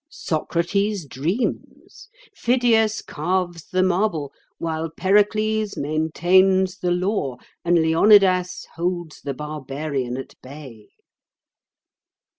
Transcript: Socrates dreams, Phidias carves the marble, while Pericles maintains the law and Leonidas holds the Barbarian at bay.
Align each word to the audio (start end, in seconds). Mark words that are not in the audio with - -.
Socrates 0.09 1.05
dreams, 1.05 2.09
Phidias 2.35 3.03
carves 3.03 3.65
the 3.69 3.83
marble, 3.83 4.33
while 4.57 4.89
Pericles 4.89 5.77
maintains 5.77 6.79
the 6.79 6.89
law 6.89 7.37
and 7.63 7.79
Leonidas 7.79 8.65
holds 8.77 9.21
the 9.21 9.35
Barbarian 9.35 10.17
at 10.17 10.33
bay. 10.41 10.87